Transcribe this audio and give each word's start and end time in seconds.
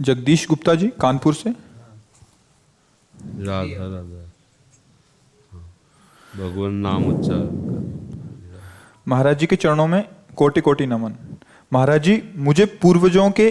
जगदीश 0.00 0.46
गुप्ता 0.48 0.74
जी 0.74 0.88
कानपुर 1.00 1.34
से। 1.34 1.50
राधा 3.20 3.86
राधा। 3.86 4.24
भगवान 6.38 6.74
नाम 6.74 7.04
उच्चारण 7.04 7.86
महाराज 9.08 9.38
जी 9.38 9.46
के 9.46 9.56
चरणों 9.56 9.86
में 9.86 10.02
कोटि 10.36 10.60
कोटि 10.60 10.86
नमन। 10.86 11.14
महाराज 11.72 12.02
जी 12.02 12.22
मुझे 12.36 12.64
पूर्वजों 12.82 13.30
के 13.30 13.48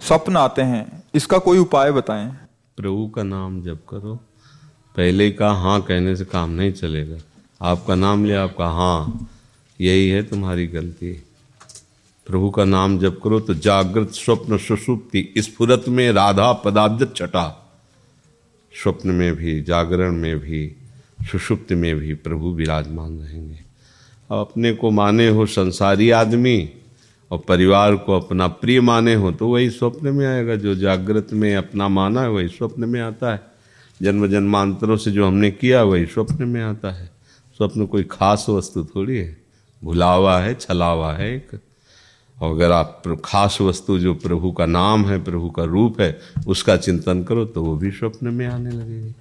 स्वप्न 0.00 0.36
आते 0.36 0.62
हैं 0.62 1.02
इसका 1.14 1.38
कोई 1.38 1.58
उपाय 1.58 1.92
बताएँ? 1.92 2.28
प्रभु 2.76 3.06
का 3.08 3.22
नाम 3.22 3.60
जप 3.62 3.80
करो। 3.88 4.14
पहले 4.96 5.30
का 5.30 5.50
हाँ 5.52 5.80
कहने 5.82 6.16
से 6.16 6.24
काम 6.24 6.50
नहीं 6.50 6.72
चलेगा। 6.72 7.18
आपका 7.60 7.94
नाम 7.94 8.24
लिया 8.24 8.42
आपका 8.42 8.68
हाँ। 8.68 9.28
यही 9.80 10.08
है 10.08 10.22
तुम्हारी 10.22 10.66
गलती। 10.66 11.12
प्रभु 12.26 12.50
का 12.50 12.64
नाम 12.64 12.98
जप 12.98 13.20
करो 13.24 13.40
तो 13.40 13.54
जागृत 13.54 14.10
स्वप्न 14.10 14.58
सुषुप्ति 14.58 15.34
स्फुरत 15.38 15.84
में 15.88 16.12
राधा 16.12 16.52
पदाब्ज 16.52 17.16
छटा 17.16 17.60
स्वप्न 18.82 19.08
में 19.08 19.34
भी, 19.36 19.60
जागरण 19.62 20.12
में 20.12 20.38
भी 20.38 20.76
सुषुप्त 21.32 21.72
में 21.72 21.94
भी 21.96 22.14
प्रभु 22.14 22.50
विराजमान 22.50 23.18
रहेंगे। 23.20 23.58
अब 24.30 24.38
अपने 24.38 24.72
को 24.72 24.90
माने 24.90 25.28
हो 25.28 25.46
संसारी 25.46 26.10
आदमी 26.10 26.70
और 27.30 27.38
परिवार 27.48 27.96
को 27.96 28.16
अपना 28.20 28.46
प्रिय 28.46 28.80
माने 28.80 29.14
हो 29.14 29.32
तो 29.32 29.48
वही 29.48 29.70
स्वप्न 29.70 30.08
में 30.08 30.26
आएगा। 30.26 30.56
जो 30.56 30.74
जागृत 30.74 31.28
में 31.32 31.54
अपना 31.56 31.88
माना 31.88 32.22
है, 32.22 32.30
वही 32.30 32.48
स्वप्न 32.48 32.88
में 32.88 33.00
आता 33.00 33.32
है। 33.32 33.40
जन्म 34.02 34.26
जन्मांतरों 34.26 34.96
से 34.96 35.10
जो 35.10 35.26
हमने 35.26 35.50
किया, 35.50 35.82
वही 35.82 36.06
स्वप्न 36.06 36.44
में 36.44 36.62
आता 36.62 36.90
है। 36.90 37.10
स्वप्न 37.56 37.86
कोई 37.86 38.02
खास 38.02 38.46
वस्तु 38.48 38.84
थोड़ी 38.84 39.18
है। 39.18 39.36
भुलावा 39.84 40.38
है, 40.40 40.54
छलावा 40.54 41.12
है 41.12 41.36
एक। 41.36 41.60
और 42.40 42.50
अगर 42.50 42.72
आप 42.72 43.02
खास 43.24 43.58
वस्तु 43.60 43.98
जो 43.98 44.14
प्रभु 44.14 44.52
का 44.52 44.66
नाम 44.66 45.04
है, 45.06 45.24
प्रभु 45.24 45.50
का 45.50 45.64
रूप 45.64 46.00
है, 46.00 46.18
उसका 46.46 46.76
चिंतन 46.76 47.22
करो 47.22 47.44
तो 47.44 47.62
वो 47.62 47.76
भी 47.76 47.90
स्वप्न 47.90 48.34
में 48.34 48.46
आने 48.46 48.70
लगेगी। 48.70 49.14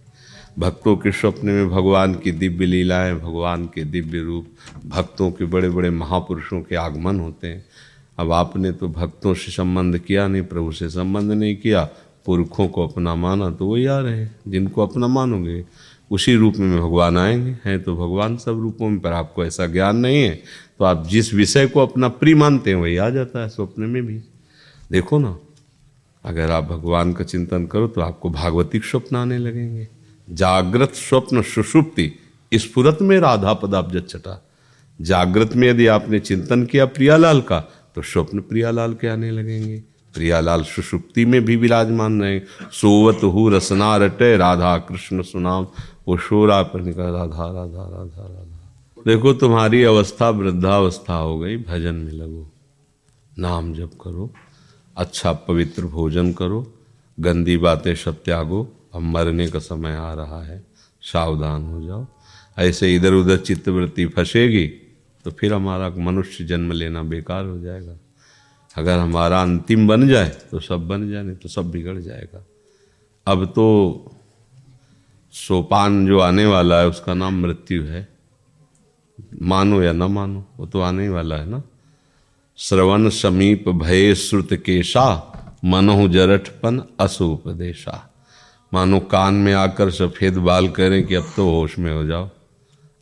भक्तों 0.60 0.96
के 0.98 1.12
स्वप्न 1.12 1.48
में 1.48 1.70
भगवान 1.70 2.16
की 2.16 2.32
दिव्य 2.32 2.66
लीलाएँ, 2.66 3.16
भगवान 3.16 3.66
के 3.66 3.84
दिव्य 3.84 4.20
रूप, 4.20 4.48
भक्तों 4.86 5.32
के 5.32 5.46
बड़े 5.46 5.70
बड़े 5.70 5.90
महापुरुषों 5.90 6.62
के 6.62 6.76
आगमन 6.76 7.20
होते 7.20 7.48
हैं। 7.48 7.66
अब 8.18 8.32
आपने 8.32 8.72
तो 8.72 8.88
भक्तों 8.88 9.34
से 9.34 9.52
संबंध 9.52 9.98
किया 9.98 10.28
नहीं, 10.28 10.42
प्रभु 10.42 10.72
से 10.72 10.90
संबंध 10.90 11.32
नहीं 11.32 11.56
किया, 11.56 11.90
पुरखों 12.26 12.68
को 12.68 12.88
अपना 12.88 13.16
माना 13.16 13.50
तो 13.50 13.66
वही 13.66 13.86
आ 13.86 14.00
रहे 14.00 14.28
जिनको 14.48 14.88
अपना 14.88 15.08
मानोगे। 15.08 15.66
उसी 16.14 16.36
रूप 16.36 16.58
में 16.58 16.80
भगवान 16.80 17.18
आएँगे। 17.18 17.56
हैं 17.66 17.82
तो 17.84 17.96
भगवान 17.96 18.38
सब 18.38 18.60
रूपों 18.62 18.90
में, 18.90 19.00
पर 19.00 19.12
आपको 19.12 19.46
ऐसा 19.46 19.66
ज्ञान 19.68 19.98
नहीं 19.98 20.22
है 20.24 20.36
तो 20.80 20.86
आप 20.86 21.08
जिस 21.08 21.34
विषय 21.34 21.68
को 21.68 21.80
अपना 21.80 22.08
प्रिय 22.10 22.36
मानते 22.36 22.70
हैं, 22.70 22.78
वही 22.78 22.98
आ 22.98 23.10
जाता 23.10 23.42
है 23.42 23.50
स्वप्न 23.50 23.84
में 23.84 24.06
भी। 24.06 24.20
देखो 24.92 25.20
ना, 25.20 25.38
अगर 26.26 26.52
आप 26.52 26.64
भगवान 26.64 27.14
का 27.14 27.24
चिंतन 27.24 27.66
करो 27.66 27.88
तो 27.88 28.02
आपको 28.02 28.30
भागवतिक 28.30 28.86
स्वप्न 28.86 29.16
आने 29.16 29.38
लगेंगे। 29.38 29.88
जागृत 30.28 30.94
स्वप्न 30.96 31.42
सुषुप्ति 31.44 32.12
स्फुरत 32.52 32.98
में 33.02 33.20
राधा 33.20 33.54
पदाब्ज 33.54 34.04
छटा 34.10 34.42
जागृत 35.00 35.56
में 35.56 35.68
यदि 35.70 35.88
आपने 35.88 36.20
चिंतन 36.20 36.66
किया 36.66 36.86
प्रियालाल 36.88 37.42
का 37.42 37.60
तो 37.96 38.02
स्वप्न 38.02 38.40
प्रियालाल 38.42 38.94
के 38.94 39.08
आने 39.08 39.32
लगेंगे। 39.32 39.78
प्रियालाल 40.14 40.64
सुषुप्ति 40.64 41.26
में 41.26 41.44
भी 41.46 41.56
विराजमान 41.56 42.22
रहे। 42.22 42.40
सोवत 42.72 43.24
हु 43.24 43.48
रसना 43.50 43.96
रटे 43.98 44.36
राधा 44.38 44.78
कृष्ण 44.80 45.22
सुनाम। 45.22 45.68
वो 46.08 46.18
शोरा 46.18 46.62
पर 46.64 46.82
निकला 46.82 47.10
राधा 47.10 47.46
राधा 47.48 47.84
राधा 47.90 48.24
राधा। 48.24 49.04
देखो 49.06 49.34
तुम्हारी 49.34 49.84
अवस्था 49.84 50.30
वृद्धावस्था 50.30 51.16
हो 51.16 51.38
गई, 51.40 51.58
भजन 51.60 51.96
में 51.96 52.12
लगो। 52.12 52.50
नाम 53.40 53.74
जप 53.74 53.92
करो 54.02 54.30
अच्छा 54.98 55.32
पवित्र 55.48 55.86
भोजन 55.86 56.32
करो, 56.34 56.66
गंदी 57.18 57.58
बातें 57.58 57.94
सब 57.96 58.24
त्यागो, 58.24 58.62
अब 58.94 59.02
मरने 59.02 59.48
का 59.48 59.60
समय 59.60 59.96
आ 59.96 60.14
रहा 60.14 60.42
है, 60.44 60.64
सावधान 61.04 61.66
हो 61.66 61.82
जाओ। 61.82 62.06
ऐसे 62.58 62.94
इधर 62.96 63.14
उधर 63.14 63.38
चित्तवृत्ति 63.38 64.06
फंसेगी 64.06 64.66
तो 65.26 65.32
फिर 65.32 65.54
हमारा 65.54 65.90
मनुष्य 65.98 66.44
जन्म 66.46 66.72
लेना 66.72 67.02
बेकार 67.04 67.46
हो 67.46 67.60
जाएगा। 67.60 67.98
अगर 68.76 68.98
हमारा 69.00 69.42
अंतिम 69.42 69.88
बन 69.88 70.08
जाए 70.08 70.30
तो 70.52 70.60
सब 70.60 70.88
बन 70.88 71.10
जाए, 71.12 71.24
नहीं 71.24 71.36
तो 71.36 71.50
सब 71.50 71.72
बिगड़ 71.72 71.98
जाएगा। 72.00 72.46
अब 73.28 73.46
तो 73.46 73.66
सोपान 75.34 76.06
जो 76.08 76.20
आने 76.20 76.46
वाला 76.46 76.80
है, 76.80 76.88
उसका 76.88 77.14
नाम 77.14 77.42
मृत्यु 77.42 77.84
है। 77.84 78.08
मानो 79.42 79.82
या 79.84 79.92
न 79.92 80.04
मानो, 80.04 80.46
वो 80.58 80.66
तो 80.66 80.82
आने 80.82 81.04
ही 81.04 81.10
वाला 81.10 81.38
है 81.38 81.50
ना? 81.50 81.62
श्रवण 82.58 83.10
समीप 83.10 83.70
भय 83.70 84.16
श्रुत 84.16 84.54
केशा, 84.54 85.34
मनहु 85.66 86.08
जरठपन 86.08 86.82
असुपदेशा। 87.00 88.10
मानो 88.74 89.00
कान 89.00 89.34
में 89.34 89.54
आकर 89.54 89.92
सफ़ेद 89.92 90.38
बाल 90.38 90.70
करें 90.70 91.06
कि 91.08 91.16
अब 91.16 91.34
तो 91.36 91.50
होश 91.50 91.80
में 91.80 91.94
हो 91.94 92.04
जाओ। 92.04 92.30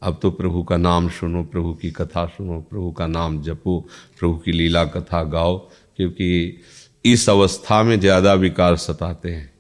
अब 0.02 0.20
तो 0.22 0.32
प्रभु 0.32 0.64
का 0.64 0.78
नाम 0.78 1.10
सुनो, 1.10 1.44
प्रभु 1.44 1.74
की 1.74 1.92
कथा 1.92 2.26
सुनो, 2.26 2.60
प्रभु 2.62 2.92
का 2.92 3.08
नाम 3.08 3.42
जपो, 3.42 3.80
प्रभु 4.20 4.38
की 4.38 4.52
लीला 4.52 4.86
कथा 4.86 5.24
गाओ, 5.24 5.58
क्योंकि 5.98 6.60
इस 7.06 7.30
अवस्था 7.30 7.84
में 7.84 8.00
ज़्यादा 8.00 8.34
विकार 8.34 8.76
सताते 8.76 9.30
हैं। 9.30 9.51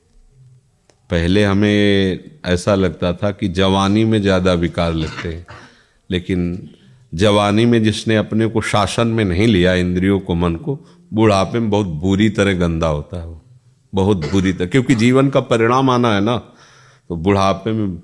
पहले 1.11 1.43
हमें 1.43 2.19
ऐसा 2.45 2.75
लगता 2.75 3.13
था 3.13 3.31
कि 3.31 3.47
जवानी 3.47 4.05
में 4.05 4.21
ज़्यादा 4.21 4.53
विकार 4.53 4.93
लगते 4.93 5.29
हैं। 5.29 5.45
लेकिन 6.09 6.69
जवानी 7.13 7.65
में 7.65 7.83
जिसने 7.83 8.15
अपने 8.15 8.47
को 8.47 8.61
शासन 8.61 9.07
में 9.07 9.23
नहीं 9.25 9.47
लिया, 9.47 9.73
इंद्रियों 9.73 10.19
को, 10.19 10.35
मन 10.35 10.55
को, 10.55 10.79
बुढ़ापे 11.13 11.59
में 11.59 11.69
बहुत 11.69 11.87
बुरी 11.87 12.29
तरह 12.29 12.53
गंदा 12.53 12.87
होता 12.87 13.19
है 13.19 13.27
वो। 13.27 13.41
बहुत 13.93 14.31
बुरी 14.31 14.53
तरह, 14.53 14.67
क्योंकि 14.67 14.95
जीवन 14.95 15.29
का 15.29 15.39
परिणाम 15.39 15.89
आना 15.89 16.13
है 16.15 16.21
ना। 16.21 16.37
तो 17.09 17.15
बुढ़ापे 17.15 17.71
में 17.71 18.01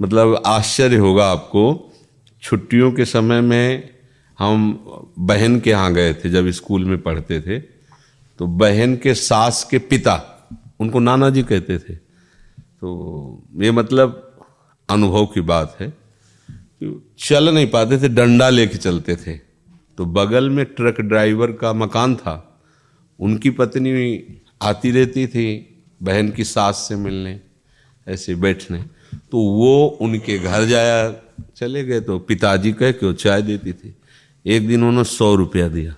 मतलब 0.00 0.42
आश्चर्य 0.46 0.96
होगा 0.96 1.30
आपको, 1.30 1.92
छुट्टियों 2.42 2.92
के 2.92 3.04
समय 3.04 3.40
में 3.40 3.90
हम 4.38 4.84
बहन 5.18 5.60
के 5.60 5.70
यहाँ 5.70 5.92
गए 5.94 6.14
थे, 6.14 6.30
जब 6.30 6.50
स्कूल 6.50 6.84
में 6.84 6.98
पढ़ते 7.02 7.40
थे। 7.40 7.58
तो 7.58 8.46
बहन 8.46 8.96
के 8.96 9.14
सास 9.14 9.64
के 9.70 9.78
पिता, 9.78 10.20
उनको 10.80 10.98
नाना 11.00 11.30
जी 11.30 11.42
कहते 11.42 11.78
थे 11.78 12.07
तो 12.82 13.42
ये 13.56 13.70
मतलब 13.70 14.24
अनुभव 14.88 15.26
की 15.26 15.40
बात 15.40 15.76
है 15.80 15.88
कि 15.88 17.14
चल 17.18 17.54
नहीं 17.54 17.70
पाते 17.70 17.98
थे, 17.98 18.08
डंडा 18.08 18.48
लेके 18.48 18.78
चलते 18.78 19.16
थे। 19.16 19.36
तो 19.98 20.04
बगल 20.04 20.50
में 20.50 20.64
ट्रक 20.64 21.00
ड्राइवर 21.00 21.52
का 21.52 21.72
मकान 21.72 22.16
था, 22.16 22.60
उनकी 23.20 23.50
पत्नी 23.50 24.42
आती 24.62 24.90
रहती 24.90 25.26
थी 25.26 25.46
बहन 26.02 26.30
की 26.30 26.44
सास 26.44 26.86
से 26.88 26.96
मिलने, 26.96 27.40
ऐसे 28.08 28.34
बैठने। 28.34 28.82
तो 29.14 29.38
वो 29.38 29.86
उनके 30.00 30.38
घर 30.38 30.64
जाया, 30.64 31.14
चले 31.56 31.84
गए 31.84 32.00
तो 32.00 32.18
पिताजी 32.18 32.72
कह 32.72 32.92
के 32.92 33.06
वो 33.06 33.12
चाय 33.12 33.42
देती 33.42 33.72
थी। 33.72 33.94
एक 34.46 34.68
दिन 34.68 34.84
उन्होंने 34.84 35.04
सौ 35.04 35.34
रुपया 35.34 35.68
दिया। 35.68 35.94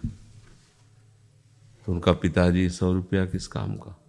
तो 1.87 1.93
उनका 1.93 2.12
पिताजी, 2.12 2.69
सौ 2.71 2.93
रुपया 2.93 3.25
किस 3.27 3.47
काम 3.47 3.77
का? 3.77 4.00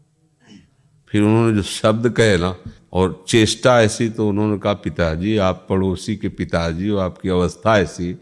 फिर 1.11 1.21
उन्होंने 1.21 1.55
जो 1.55 1.63
शब्द 1.63 2.09
कहे 2.09 2.37
ना, 2.37 2.55
और 2.93 3.25
चेष्टा 3.27 3.81
ऐसी 3.81 4.09
तो 4.09 4.29
उन्होंने 4.29 4.59
कहा, 4.59 4.73
पिताजी, 4.73 5.37
आप 5.37 5.67
पड़ोसी 5.69 6.15
के 6.15 6.29
पिताजी 6.29 6.87
हो, 6.87 6.97
आपकी 6.97 7.29
अवस्था 7.29 7.79
ऐसी। 7.79 8.15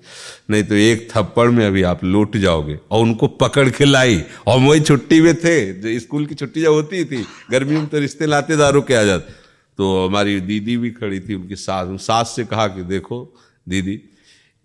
नहीं 0.49 0.63
तो 0.63 0.75
एक 0.75 1.09
थप्पड़ 1.11 1.49
में 1.49 1.67
अभी 1.67 1.81
आप 1.81 2.03
लौट 2.03 2.37
जाओगे। 2.37 2.79
और 2.91 3.03
उनको 3.03 3.27
पकड़ 3.27 3.69
के 3.69 3.85
लाई। 3.85 4.23
और 4.47 4.59
वही 4.59 4.79
छुट्टी 4.79 5.21
में 5.21 5.35
थे, 5.35 5.73
जो 5.73 5.99
स्कूल 5.99 6.25
की 6.25 6.35
छुट्टी 6.35 6.61
जब 6.61 6.71
होती 6.71 7.05
थी, 7.05 7.25
गर्मी 7.51 7.71
में 7.71 7.87
तो 7.87 7.99
रिश्ते 7.99 8.27
नातेदारों 8.27 8.81
के 8.81 8.95
आ 8.95 9.03
जाते 9.03 9.33
तो 9.77 10.07
हमारी 10.07 10.39
दीदी 10.39 10.77
भी 10.77 10.91
खड़ी 10.91 11.19
थी, 11.19 11.33
उनकी 11.33 11.55
सास 11.55 12.01
सास 12.01 12.33
से 12.35 12.43
कहा 12.43 12.67
कि, 12.67 12.83
देखो 12.83 13.35
दीदी, 13.69 14.01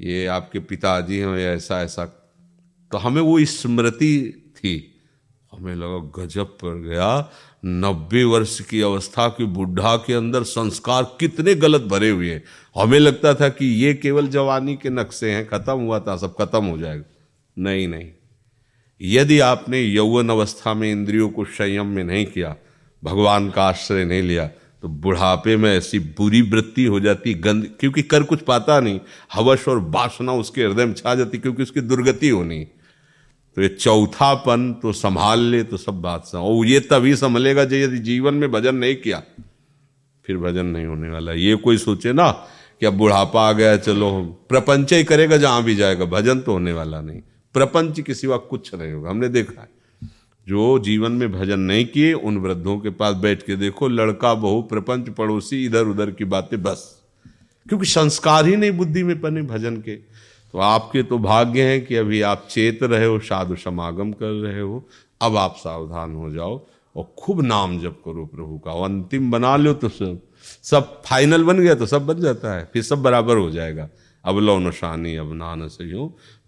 ये 0.00 0.26
आपके 0.26 0.58
पिताजी 0.58 1.18
हैं 1.18 1.28
ऐसा 1.28 1.82
ऐसा। 1.82 2.04
तो 2.92 2.98
हमें 2.98 3.22
वो 3.22 3.44
स्मृति 3.44 4.42
थी। 4.56 4.90
हमें 5.52 5.74
लगा, 5.74 6.24
गजब 6.24 6.46
पड़ 6.46 6.74
गया। 6.74 7.32
नब्बे 7.64 8.22
वर्ष 8.24 8.58
की 8.60 8.80
अवस्था 8.80 9.28
की 9.28 9.44
बुढ़ा 9.44 9.96
के 9.96 10.14
अंदर 10.14 10.42
संस्कार 10.42 11.02
कितने 11.20 11.54
गलत 11.54 11.82
भरे 11.82 12.08
हुए 12.10 12.30
हैं। 12.30 12.42
हमें 12.76 12.98
लगता 12.98 13.34
था 13.34 13.48
कि 13.48 13.66
ये 13.76 13.94
केवल 13.94 14.28
जवानी 14.28 14.74
के 14.76 14.90
नक्शे 14.90 15.30
हैं, 15.30 15.46
खत्म 15.48 15.78
हुआ 15.78 15.98
था, 15.98 16.16
सब 16.16 16.34
खत्म 16.36 16.64
हो 16.64 16.78
जाएगा। 16.78 17.04
नहीं 17.56 17.86
नहीं। 17.88 18.10
यदि 19.00 19.38
आपने 19.38 19.80
यौवन 19.80 20.28
अवस्था 20.28 20.74
में 20.74 20.90
इंद्रियों 20.92 21.28
को 21.28 21.44
संयम 21.44 21.86
में 21.86 22.04
नहीं 22.04 22.26
किया, 22.26 22.54
भगवान 23.02 23.50
का 23.50 23.64
आश्रय 23.64 24.04
नहीं 24.04 24.22
लिया 24.22 24.50
तो 24.82 24.88
बुढ़ापे 24.88 25.56
में 25.56 25.70
ऐसी 25.70 25.98
बुरी 25.98 26.40
वृत्ति 26.42 26.84
हो 26.84 26.98
जाती, 27.00 27.32
गंद, 27.34 27.68
क्योंकि 27.80 28.02
कर 28.02 28.22
कुछ 28.22 28.40
पाता 28.40 28.78
नहीं, 28.80 29.00
हवश 29.34 29.68
और 29.68 29.78
बासना 29.78 30.32
उसके 30.32 30.64
हृदय 30.64 30.84
में 30.84 30.94
छा 30.94 31.14
जाती, 31.14 31.38
क्योंकि 31.38 31.62
उसकी 31.62 31.80
दुर्गति 31.80 32.28
होनी। 32.28 32.66
तो 33.56 33.62
ये 33.62 33.68
चौथापन 33.68 34.72
तो 34.82 34.92
संभाल 34.92 35.40
ले 35.40 35.62
तो 35.62 35.76
सब 35.76 36.00
बात 36.02 36.30
और 36.34 36.66
ये 36.66 36.80
तभी 36.80 37.14
संभलेगा 37.16 37.62
यदि 37.62 37.98
जीवन 37.98 38.34
में 38.34 38.50
भजन 38.52 38.74
नहीं 38.74 38.96
किया, 38.96 39.22
फिर 40.24 40.36
भजन 40.36 40.66
नहीं 40.66 40.86
होने 40.86 41.08
वाला 41.08 41.32
ये 41.32 41.54
कोई 41.56 41.78
सोचे 41.78 42.12
ना 42.12 42.30
कि 42.80 42.86
अब 42.86 42.94
बुढ़ापा 42.94 43.48
आ 43.48 43.52
गया, 43.52 43.76
चलो, 43.76 44.10
प्रपंच 44.48 44.92
ही 44.92 45.04
करेगा 45.04 45.36
जहाँ 45.36 45.62
भी 45.62 45.74
जाएगा, 45.74 46.04
भजन 46.04 46.40
तो 46.40 46.52
होने 46.52 46.72
वाला 46.72 47.00
नहीं। 47.00 47.20
प्रपंच 47.54 48.00
के 48.00 48.14
सिवा 48.14 48.36
कुछ 48.36 48.74
नहीं 48.74 48.92
होगा। 48.92 49.10
हमने 49.10 49.28
देखा 49.28 49.60
है, 49.60 49.68
जो 50.46 50.78
जीवन 50.78 51.12
में 51.12 51.32
भजन 51.32 51.60
नहीं 51.60 51.84
किए, 51.86 52.12
उन 52.12 52.36
वृद्धों 52.36 52.78
के 52.78 52.90
पास 52.90 53.14
बैठ 53.16 53.42
के 53.42 53.56
देखो, 53.56 53.88
लड़का, 53.88 54.34
बहु, 54.34 54.62
प्रपंच, 54.62 55.08
पड़ोसी 55.08 55.64
इधर 55.66 55.86
उधर 55.86 56.10
की 56.10 56.24
बातें, 56.26 56.62
बस। 56.62 56.82
क्योंकि 57.66 57.86
संस्कार 57.86 58.46
ही 58.46 58.56
नहीं 58.56 58.70
बुद्धि 58.70 59.02
में 59.02 59.20
बने 59.20 59.42
भजन 59.42 59.76
के। 59.76 59.98
तो 60.54 60.60
आपके 60.60 61.02
तो 61.02 61.18
भाग्य 61.18 61.62
हैं 61.62 61.86
कि 61.86 61.96
अभी 61.96 62.22
आप 62.22 62.46
चेत 62.50 62.82
रहे 62.82 63.06
हो, 63.06 63.18
साधु 63.18 63.56
समागम 63.56 64.12
कर 64.12 64.26
रहे 64.26 64.60
हो। 64.60 64.88
अब 65.20 65.36
आप 65.36 65.54
सावधान 65.58 66.14
हो 66.14 66.30
जाओ 66.30 66.66
और 66.96 67.14
खूब 67.18 67.42
नाम 67.42 67.78
जप 67.80 68.02
करो 68.04 68.26
प्रभु 68.26 68.58
का। 68.58 68.84
अंतिम 68.84 69.30
बना 69.30 69.56
लो 69.56 69.74
तो 69.74 69.88
सब। 69.88 70.20
सब 70.62 71.02
फाइनल 71.02 71.44
बन 71.44 71.58
गया 71.60 71.74
तो 71.74 71.86
सब 71.86 72.06
बन 72.06 72.20
जाता 72.20 72.56
है। 72.56 72.70
फिर 72.72 72.82
सब 72.82 73.02
बराबर 73.02 73.36
हो 73.36 73.50
जाएगा। 73.50 73.88
अब 74.24 74.38
लो 74.38 74.58
नशानी 74.58 75.16
अब 75.16 75.32
ना 75.32 75.54
न 75.54 75.68
सही 75.68 75.92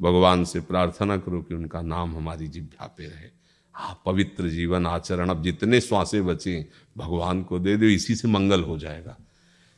भगवान 0.03 0.45
से 0.45 0.61
प्रार्थना 0.61 1.17
करो 1.17 1.43
कि 1.43 1.55
उनका 1.55 1.83
नाम 1.83 2.17
हमारी 2.17 2.49
जिभ्या 2.49 2.95
पे 2.99 3.05
रहे। 3.05 3.31
हाँ 3.73 4.03
पवित्र 4.07 4.49
जीवन 4.49 4.87
आचरण। 4.87 5.29
अब 5.29 5.43
जितने 5.43 5.81
श्वासें 5.81 6.27
बचे, 6.27 6.67
भगवान 6.99 7.43
को 7.43 7.59
दे 7.59 7.77
दो, 7.77 7.87
इसी 7.87 8.15
से 8.15 8.29
मंगल 8.29 8.63
हो 8.63 8.79
जाएगा। 8.79 9.17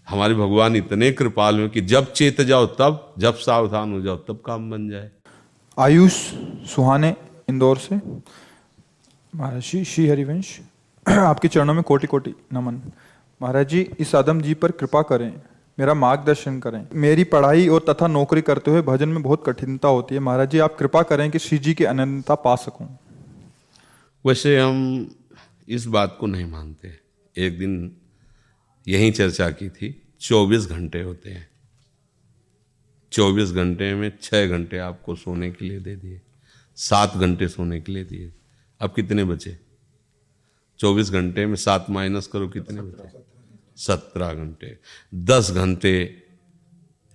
हमारे 0.09 0.35
भगवान 0.35 0.77
इतने 0.77 1.11
कृपाल 1.13 1.61
हैं 1.61 1.69
कि 1.71 1.81
जब 1.81 2.13
चेत 2.13 2.41
जाओ 2.41 2.67
तब 2.67 3.15
जब 3.19 3.35
सावधान 3.35 3.93
हो 3.93 4.01
जाओ 4.01 4.17
तब 4.17 4.43
काम 4.47 4.71
बन 4.71 4.89
जाए। 4.91 5.11
आयुष 5.79 6.13
सुहाने 6.75 7.15
इंदौर 7.49 7.79
से। 7.79 8.01
महाराज 9.35 9.63
जी 9.63 9.85
श्री 9.85 10.07
हरिवंश 10.09 10.59
आपके 11.09 11.49
चरणों 11.49 11.75
में 11.75 11.83
कोटि 11.83 12.07
कोटि 12.07 12.35
नमन। 12.53 12.81
महाराज 13.43 13.69
जी 13.69 13.81
इस 13.99 14.15
आदम 14.15 14.41
जी 14.41 14.55
पर 14.55 14.71
कृपा 14.71 15.03
करें 15.03 15.33
मेरा 15.79 15.95
मार्गदर्शन 15.95 16.59
करें। 16.61 16.89
मेरी 16.95 17.25
पढ़ाई 17.25 17.69
और 17.69 17.85
तथा 17.89 18.07
नौकरी 18.07 18.43
करते 18.43 18.71
हुए 18.71 18.83
भजन 18.83 19.09
में 19.09 19.23
बहुत 19.23 19.43
कठिनता 19.47 19.89
होती 19.89 20.15
है। 20.15 20.21
महाराज 20.21 20.51
जी 20.51 20.59
आप 20.59 20.77
कृपा 20.77 21.03
करें 21.03 21.31
कि 21.31 21.39
श्री 21.39 21.59
जी 21.59 21.75
की 21.75 21.85
अनंतता 21.85 22.35
पा 22.35 22.57
सकूँ। 22.57 22.89
वैसे 24.27 24.59
हम 24.59 25.11
इस 25.69 25.87
बात 25.87 26.17
को 26.21 26.27
नहीं 26.27 26.51
मानते। 26.51 26.99
एक 27.37 27.59
दिन 27.59 27.97
यही 28.89 29.11
चर्चा 29.11 29.51
की 29.51 29.69
थी, 29.69 30.03
चौबीस 30.21 30.67
घंटे 30.67 31.03
होते 31.03 31.31
हैं। 31.31 31.49
चौबीस 33.13 33.51
घंटे 33.51 33.95
में 33.95 34.11
छः 34.23 34.47
घंटे 34.47 34.79
आपको 34.79 35.15
सोने 35.17 35.51
के 35.51 35.65
लिए 35.65 35.81
दे 35.81 35.97
दिए, 35.97 36.21
सात 36.79 37.17
घंटे 37.17 37.49
सोने 37.49 37.81
के 37.81 37.93
लिए 37.93 38.05
दिए। 38.05 38.33
अब 38.81 38.93
कितने 38.95 39.25
बचे? 39.25 39.57
चौबीस 40.81 41.11
घंटे 41.11 41.47
में 41.47 41.57
सात 41.57 41.91
माइनस 41.91 42.27
करो, 42.27 42.49
कितने 42.49 42.83
बचे? 42.83 43.09
सत्रह 43.77 44.33
घंटे। 44.35 44.77
दस 45.15 45.51
घंटे 45.51 46.23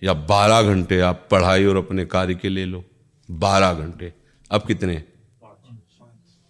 या 0.02 0.14
बारह 0.14 0.62
घंटे 0.64 1.00
आप 1.00 1.28
पढ़ाई 1.32 1.66
और 1.66 1.78
अपने 1.78 2.06
कार्य 2.06 2.36
के 2.36 2.50
ले 2.50 2.66
लो। 2.66 2.84
बारह 3.30 3.74
घंटे। 3.74 4.14
अब 4.52 4.66
कितने? 4.68 5.04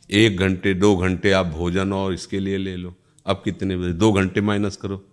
एक 0.09 0.37
घंटे, 0.37 0.73
दो 0.73 0.95
घंटे 0.95 1.31
आप 1.31 1.45
भोजन 1.45 1.93
और 1.93 2.13
इसके 2.13 2.39
लिए 2.39 2.57
ले 2.57 2.75
लो। 2.75 2.95
अब 3.25 3.41
कितने 3.45 3.77
बजे? 3.77 3.93
दो 3.93 4.11
घंटे 4.11 4.41
माइनस 4.41 4.77
करो। 4.77 5.03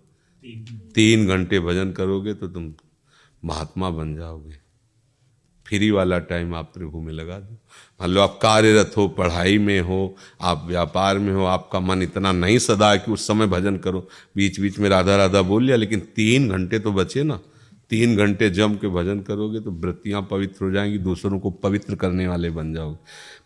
तीन 0.95 1.27
घंटे 1.27 1.59
भजन 1.59 1.91
करोगे 1.91 2.33
तो 2.33 2.47
तुम 2.47 2.73
महात्मा 3.45 3.89
बन 3.89 4.15
जाओगे। 4.15 4.55
फ्री 5.67 5.91
वाला 5.91 6.19
टाइम 6.19 6.55
आप 6.55 6.71
प्रभु 6.73 7.01
में 7.01 7.13
लगा 7.13 7.39
दो। 7.39 7.53
मान 8.01 8.09
लो 8.09 8.21
आप 8.21 8.39
कार्यरत 8.41 8.93
हो, 8.97 9.07
पढ़ाई 9.07 9.57
में 9.57 9.81
हो, 9.81 10.15
आप 10.41 10.63
व्यापार 10.67 11.19
में 11.19 11.33
हो, 11.33 11.45
आपका 11.45 11.79
मन 11.79 12.01
इतना 12.01 12.31
नहीं 12.31 12.57
सदा 12.57 12.91
है 12.91 12.97
कि 12.97 13.11
उस 13.11 13.27
समय 13.27 13.47
भजन 13.47 13.77
करो। 13.77 14.07
बीच 14.35 14.59
बीच 14.59 14.79
में 14.79 14.89
राधा 14.89 15.15
राधा 15.15 15.41
बोल 15.41 15.63
लिया, 15.63 15.75
लेकिन 15.75 15.99
तीन 15.99 16.49
घंटे 16.49 16.79
तो 16.79 16.91
बचे 16.91 17.23
ना। 17.23 17.39
तीन 17.89 18.17
घंटे 18.17 18.49
जम 18.49 18.75
के 18.75 18.87
भजन 18.87 19.19
करोगे 19.19 19.59
तो 19.59 19.71
वृत्तियाँ 19.71 20.27
पवित्र 20.31 20.65
हो 20.65 20.71
जाएँगी, 20.71 20.97
दूसरों 20.97 21.39
को 21.39 21.51
पवित्र 21.51 21.95
करने 21.95 22.27
वाले 22.27 22.49
बन 22.49 22.73
जाओगे। 22.73 22.97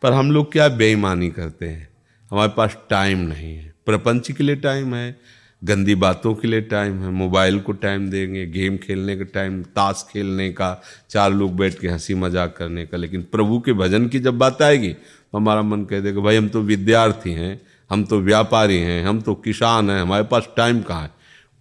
पर 0.02 0.14
हम 0.14 0.32
लोग 0.32 0.52
क्या 0.52 0.70
बेईमानी 0.70 1.30
करते 1.30 1.68
हैं? 1.68 1.90
हमारे 2.32 2.52
पास 2.58 2.78
टाइम 2.90 3.18
नहीं 3.18 3.56
है। 3.56 3.75
प्रपंच 3.86 4.32
के 4.32 4.44
लिए 4.44 4.56
टाइम 4.56 4.96
है। 4.96 5.20
गंदी 5.62 5.96
बातों 5.96 6.34
के 6.36 6.48
लिए 6.48 6.62
टाइम 6.64 7.02
है। 7.02 7.10
मोबाइल 7.14 7.60
को 7.60 7.72
टाइम 7.74 8.10
देंगे 8.10 8.46
गेम 8.48 8.78
खेलने 8.78 9.16
का 9.18 9.24
टाइम 9.34 9.62
ताश 9.76 10.06
खेलने 10.10 10.50
का, 10.52 10.82
चार 11.10 11.32
लोग 11.34 11.56
बैठ 11.58 11.80
के 11.80 11.88
हँसी 11.88 12.16
मज़ाक 12.16 12.56
करने 12.58 12.86
का। 12.86 12.98
लेकिन 12.98 13.22
प्रभु 13.32 13.60
के 13.60 13.74
भजन 13.74 14.08
की 14.08 14.20
जब 14.20 14.38
बात 14.38 14.62
आएगी 14.62 14.92
तो 14.92 15.38
हमारा 15.38 15.62
मन 15.62 15.84
कह 15.86 16.00
देगा, 16.00 16.22
भाई, 16.22 16.36
हम 16.36 16.50
तो 16.50 16.62
विद्यार्थी 16.64 17.32
हैं, 17.32 17.62
हम 17.90 18.04
तो 18.06 18.20
व्यापारी 18.22 18.78
हैं, 18.80 19.04
हम 19.06 19.22
तो 19.22 19.36
किसान 19.38 19.90
हैं, 19.90 20.02
हमारे 20.02 20.24
पास 20.26 20.50
टाइम 20.58 20.82
कहाँ 20.82 21.02
है? 21.02 21.12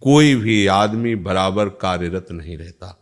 कोई 0.03 0.35
भी 0.35 0.67
आदमी 0.69 1.15
बराबर 1.17 1.69
कार्यरत 1.81 2.27
नहीं 2.33 2.57
रहता। 2.57 2.99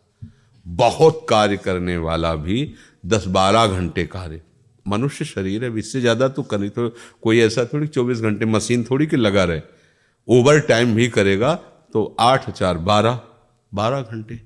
बहुत 0.66 1.26
कार्य 1.28 1.56
करने 1.56 1.96
वाला 1.98 2.34
भी 2.36 2.72
दस 3.06 3.26
बारह 3.28 3.66
घंटे 3.68 4.04
कार्य। 4.06 4.40
मनुष्य 4.86 5.24
शरीर 5.24 5.64
है 5.64 5.78
इससे 5.78 6.00
ज़्यादा 6.00 6.28
तो 6.28 6.42
करी 6.44 6.68
तो 6.68 6.88
कोई 7.22 7.40
ऐसा 7.40 7.64
थोड़ी 7.64 7.86
चौबीस 7.88 8.20
घंटे 8.20 8.46
मशीन 8.46 8.84
थोड़ी 8.84 9.06
कि 9.06 9.16
लगा 9.16 9.44
रहे। 9.44 9.60
ओवर 10.28 10.60
टाइम 10.60 10.94
भी 10.94 11.08
करेगा 11.08 11.54
तो 11.92 12.16
आठ, 12.20 12.50
चार, 12.50 12.78
बारह 12.78 13.20
बारह 13.74 14.00
घंटे। 14.00 14.42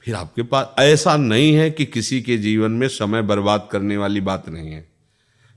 फिर 0.00 0.14
आपके 0.14 0.42
पास, 0.42 0.74
ऐसा 0.78 1.16
नहीं 1.16 1.54
है 1.54 1.70
कि 1.70 1.84
किसी 1.84 2.22
के 2.22 2.38
जीवन 2.38 2.70
में 2.70 2.88
समय 2.88 3.22
बर्बाद 3.22 3.68
करने 3.72 3.96
वाली 3.96 4.20
बात 4.20 4.48
नहीं 4.48 4.70
है। 4.70 4.88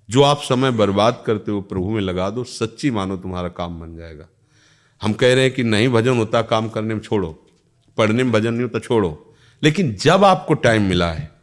जो 0.09 0.23
आप 0.23 0.41
समय 0.41 0.71
बर्बाद 0.71 1.23
करते 1.25 1.51
हो, 1.51 1.61
प्रभु 1.61 1.89
में 1.89 2.01
लगा 2.01 2.29
दो, 2.29 2.43
सच्ची 2.43 2.91
मानो 2.91 3.17
तुम्हारा 3.17 3.49
काम 3.49 3.79
बन 3.79 3.97
जाएगा। 3.97 4.25
हम 5.01 5.13
कह 5.13 5.33
रहे 5.33 5.43
हैं 5.43 5.53
कि 5.53 5.63
नहीं, 5.63 5.89
भजन 5.89 6.17
होता 6.17 6.41
काम 6.41 6.69
करने 6.69 6.93
में 6.93 7.01
छोड़ो। 7.01 7.47
पढ़ने 7.97 8.23
में 8.23 8.33
भजन 8.33 8.53
नहीं 8.53 8.63
होता, 8.63 8.79
छोड़ो। 8.79 9.35
लेकिन 9.63 9.95
जब 9.95 10.23
आपको 10.23 10.53
टाइम 10.53 10.81
मिला 10.81 11.11
है 11.11 11.38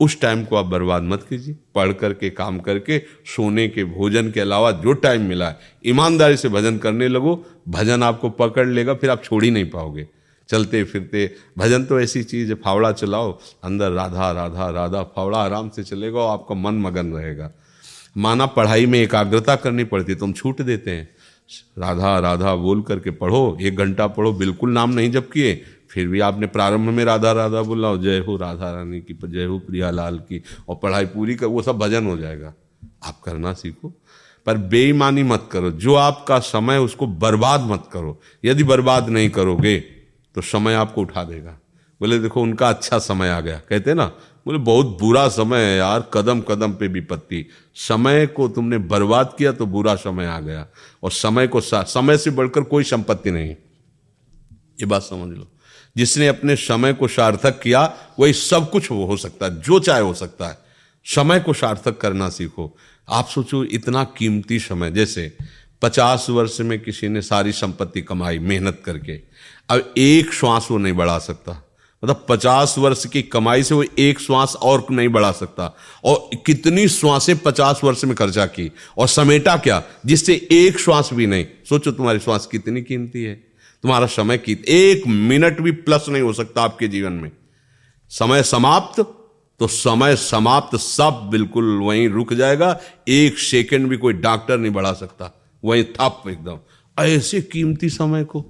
उस 0.00 0.20
टाइम 0.20 0.44
को 0.44 0.56
आप 0.56 0.66
बर्बाद 0.66 1.02
मत 1.02 1.22
कीजिए। 1.22 1.56
पढ़ 1.74 1.92
करके, 1.92 2.30
काम 2.30 2.58
करके, 2.58 2.98
सोने 3.26 3.68
के 3.68 3.84
भोजन 3.84 4.30
के 4.30 4.40
अलावा 4.40 4.70
जो 4.72 4.92
टाइम 4.92 5.22
मिला 5.22 5.48
है, 5.48 5.58
ईमानदारी 5.86 6.36
से 6.36 6.48
भजन 6.48 6.78
करने 6.78 7.08
लगो, 7.08 7.46
भजन 7.68 8.02
आपको 8.02 8.30
पकड़ 8.30 8.68
लेगा, 8.68 8.94
फिर 8.94 9.10
आप 9.10 9.24
छोड़ 9.24 9.44
ही 9.44 9.50
नहीं 9.50 9.70
पाओगे। 9.70 10.06
चलते 10.48 10.84
फिरते, 10.84 11.34
भजन 11.58 11.84
तो 11.84 12.00
ऐसी 12.00 12.22
चीज़ 12.22 12.48
है, 12.48 12.54
फावड़ा 12.54 12.92
चलाओ, 12.92 13.38
अंदर 13.64 13.90
राधा 13.90 14.30
राधा 14.32 14.70
राधा, 14.70 15.02
फावड़ा 15.02 15.38
आराम 15.38 15.68
से 15.68 15.82
चलेगा 15.82 16.18
और 16.18 16.32
आपका 16.32 16.54
मन 16.54 16.74
मगन 16.74 17.06
रहेगा। 17.06 17.52
माना 18.16 18.46
पढ़ाई 18.46 18.86
में 18.86 18.98
एकाग्रता 19.02 19.56
करनी 19.56 19.84
पड़ती 19.84 20.12
है 20.12 20.18
तुम 20.18 20.32
छूट 20.32 20.62
देते 20.62 20.90
हैं। 20.90 21.08
राधा 21.78 22.18
राधा 22.18 22.54
बोल 22.54 22.82
करके 22.82 23.10
पढ़ो, 23.10 23.58
एक 23.60 23.76
घंटा 23.76 24.06
पढ़ो, 24.06 24.32
बिल्कुल 24.32 24.70
नाम 24.70 24.90
नहीं 24.90 25.10
जब 25.10 25.28
किए 25.28 25.62
फिर 25.90 26.08
भी 26.08 26.20
आपने 26.20 26.46
प्रारंभ 26.46 26.90
में 26.90 27.04
राधा 27.04 27.32
राधा 27.32 27.62
बोला 27.62 27.96
जय 27.96 28.18
हो 28.18 28.36
राधा 28.36 28.70
रानी 28.72 29.00
की, 29.00 29.18
जय 29.24 29.44
हो 29.44 29.58
प्रियालाल 29.58 30.18
की 30.18 30.42
और 30.68 30.76
पढ़ाई 30.82 31.06
पूरी 31.06 31.34
कर, 31.34 31.46
वो 31.46 31.62
सब 31.62 31.78
भजन 31.78 32.06
हो 32.06 32.16
जाएगा। 32.16 32.54
आप 33.04 33.20
करना 33.24 33.52
सीखो। 33.52 33.92
पर 34.46 34.56
बेईमानी 34.56 35.22
मत 35.22 35.48
करो। 35.52 35.70
जो 35.70 35.94
आपका 35.94 36.38
समय 36.38 36.78
उसको 36.78 37.06
बर्बाद 37.06 37.60
मत 37.60 37.88
करो। 37.92 38.20
यदि 38.44 38.64
बर्बाद 38.64 39.08
नहीं 39.08 39.30
करोगे 39.30 39.80
तो 40.34 40.40
समय 40.40 40.74
आपको 40.74 41.00
उठा 41.00 41.24
देगा। 41.24 41.58
बोले, 42.00 42.18
देखो, 42.18 42.42
उनका 42.42 42.68
अच्छा 42.68 42.98
समय 42.98 43.28
आ 43.28 43.40
गया। 43.40 43.60
कहते 43.68 43.94
ना, 43.94 44.06
बोले, 44.46 44.58
बहुत 44.58 44.86
बुरा 45.00 45.28
समय 45.28 45.58
है 45.58 45.78
यार, 45.78 46.10
कदम 46.14 46.40
कदम 46.40 46.72
पे 46.72 46.88
विपत्ति 46.88 47.46
समय 47.74 48.26
को 48.26 48.48
तुमने 48.48 48.78
बर्बाद 48.78 49.34
किया 49.38 49.52
तो 49.52 49.66
बुरा 49.66 49.94
समय 49.94 50.26
आ 50.26 50.40
गया। 50.40 50.66
और 51.02 51.10
समय 51.10 51.46
को 51.46 51.60
समय 51.60 52.18
से 52.18 52.30
बढ़कर 52.30 52.62
कोई 52.62 52.84
संपत्ति 52.84 53.30
नहीं 53.30 53.50
ये 54.80 54.86
बात 54.86 55.02
समझ 55.02 55.38
लो। 55.38 55.46
जिसने 55.96 56.28
अपने 56.28 56.56
समय 56.56 56.92
को 56.92 57.08
सार्थक 57.08 57.60
किया, 57.62 57.96
वही 58.20 58.32
सब 58.32 58.70
कुछ 58.70 58.90
हो 58.90 59.16
सकता 59.16 59.46
है, 59.46 59.60
जो 59.60 59.78
चाहे 59.78 60.00
हो 60.00 60.14
सकता 60.14 60.48
है। 60.48 60.58
समय 61.04 61.40
को 61.40 61.52
सार्थक 61.52 61.98
करना 61.98 62.28
सीखो। 62.28 62.76
आप 63.08 63.28
सोचो, 63.28 63.64
इतना 63.64 64.04
कीमती 64.04 64.58
समय, 64.58 64.90
जैसे 64.90 65.36
पचास 65.82 66.26
वर्ष 66.30 66.60
में 66.60 66.80
किसी 66.80 67.08
ने 67.08 67.22
सारी 67.22 67.52
संपत्ति 67.52 68.02
कमाई, 68.02 68.38
मेहनत 68.38 68.82
करके। 68.84 69.12
अब 69.68 69.94
एक 69.98 70.32
श्वास 70.32 70.68
वो 70.70 70.78
नहीं 70.78 70.92
बढ़ा 70.92 71.18
सकता। 71.18 71.66
मतलब 72.04 72.26
पचास 72.28 72.74
वर्ष 72.78 73.06
की 73.06 73.22
कमाई 73.22 73.62
से 73.62 73.74
वो 73.74 73.84
एक 73.98 74.20
श्वास 74.20 74.56
और 74.62 74.86
नहीं 74.90 75.08
बढ़ा 75.08 75.32
सकता। 75.32 75.76
और 76.04 76.30
कितनी 76.46 76.88
श्वासें 76.88 77.38
पचास 77.38 77.80
वर्ष 77.84 78.04
में 78.04 78.16
खर्चा 78.16 78.46
की? 78.46 78.72
और 78.98 79.08
समेटा 79.08 79.56
क्या? 79.56 79.82
जिससे 80.06 80.48
एक 80.52 80.78
श्वास 80.78 81.10
भी 81.12 81.26
नहीं। 81.26 81.46
सोचो 81.68 81.90
तुम्हारी 81.90 82.18
श्वास 82.18 82.46
कितनी 82.46 82.82
कीमती 82.82 83.22
है। 83.22 83.49
तुम्हारा 83.82 84.06
समय 84.06 84.38
की 84.38 84.58
एक 84.68 85.06
मिनट 85.06 85.60
भी 85.60 85.70
प्लस 85.70 86.06
नहीं 86.08 86.22
हो 86.22 86.32
सकता 86.32 86.62
आपके 86.62 86.88
जीवन 86.88 87.12
में। 87.12 87.30
समय 88.08 88.42
समाप्त 88.42 89.00
तो 89.60 89.66
समय 89.66 90.16
समाप्त 90.16 90.76
सब 90.76 91.28
बिल्कुल 91.30 91.78
वहीं 91.78 92.08
रुक 92.08 92.34
जाएगा। 92.34 92.80
एक 93.08 93.38
सेकंड 93.38 93.88
भी 93.88 93.96
कोई 93.96 94.12
डॉक्टर 94.12 94.58
नहीं 94.58 94.72
बढ़ा 94.72 94.92
सकता। 94.92 95.50
वहीं 95.64 95.84
थप 95.84 96.22
एकदम। 96.28 96.58
ऐसे 96.98 97.40
कीमती 97.40 97.88
समय 97.88 98.24
को। 98.24 98.46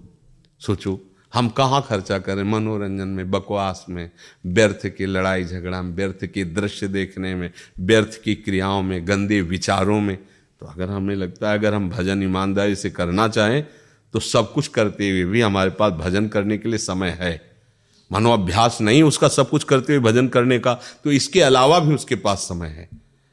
सोचो, 0.60 1.00
हम 1.34 1.48
कहाँ 1.48 1.86
खर्चा 1.88 2.18
करें 2.18 2.42
मनोरंजन 2.42 3.08
में, 3.08 3.30
बकवास 3.30 3.86
में, 3.88 4.10
व्यर्थ 4.46 4.86
की 4.86 5.06
लड़ाई 5.06 5.44
झगड़ा 5.44 5.82
में, 5.82 5.94
व्यर्थ 5.94 6.26
के 6.26 6.44
दृश्य 6.44 6.88
देखने 6.88 7.34
में, 7.34 7.50
व्यर्थ 7.80 8.22
की 8.24 8.34
क्रियाओं 8.34 8.82
में, 8.82 9.08
गंदे 9.08 9.40
विचारों 9.40 10.00
में। 10.00 10.16
तो 10.60 10.66
अगर 10.66 10.88
हमें 10.88 11.16
लगता 11.16 11.50
है, 11.50 11.58
अगर 11.58 11.74
हम 11.74 11.90
भजन 11.90 12.22
ईमानदारी 12.22 12.74
से 12.74 12.90
करना 12.90 13.28
चाहें 13.28 13.66
तो 14.12 14.20
सब 14.20 14.52
कुछ 14.52 14.68
करते 14.68 15.10
हुए 15.10 15.24
भी 15.24 15.40
हमारे 15.40 15.70
पास 15.70 15.92
भजन 15.92 16.28
करने 16.28 16.58
के 16.58 16.68
लिए 16.68 16.78
समय 16.78 17.18
है। 17.20 17.50
मानो 18.12 18.32
अभ्यास 18.32 18.78
नहीं, 18.80 19.02
उसका 19.02 19.28
सब 19.28 19.50
कुछ 19.50 19.64
करते 19.64 19.96
हुए 19.96 20.12
भजन 20.12 20.28
करने 20.28 20.58
का 20.58 20.74
तो 21.04 21.10
इसके 21.10 21.40
अलावा 21.40 21.78
भी 21.78 21.94
उसके 21.94 22.14
पास 22.14 22.38
समय 22.38 22.68
है। 22.68 22.88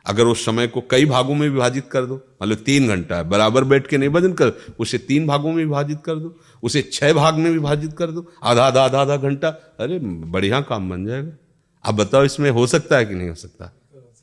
अगर 0.05 0.23
उस 0.23 0.45
समय 0.45 0.67
को 0.67 0.83
कई 0.91 1.05
भागों 1.05 1.35
में 1.35 1.49
विभाजित 1.49 1.87
कर 1.91 2.05
दो, 2.05 2.15
मान 2.15 2.49
लो 2.49 2.55
तीन 2.55 2.87
घंटा 2.87 3.15
है, 3.15 3.29
बराबर 3.29 3.63
बैठ 3.63 3.87
के 3.87 3.97
नहीं 3.97 4.09
भजन 4.09 4.33
कर, 4.33 4.53
उसे 4.79 4.97
तीन 4.97 5.27
भागों 5.27 5.49
में 5.49 5.65
विभाजित 5.65 5.97
कर 6.05 6.15
दो, 6.15 6.39
उसे 6.63 6.81
छह 6.81 7.13
भाग 7.13 7.35
में 7.35 7.51
विभाजित 7.51 7.93
कर 7.93 8.07
दो, 8.07 8.31
आधा 8.43 8.65
आधा 8.65 8.83
आधा 8.83 9.01
आधा 9.01 9.17
घंटा, 9.17 9.49
अरे, 9.49 9.99
बढ़िया 9.99 10.61
काम 10.61 10.89
बन 10.89 11.05
जाएगा। 11.05 11.31
आप 11.85 11.93
बताओ 11.93 12.23
इसमें 12.23 12.51
हो 12.51 12.67
सकता 12.67 12.97
है 12.97 13.05
कि 13.05 13.15
नहीं 13.15 13.29
हो 13.29 13.35
सकता? 13.35 13.73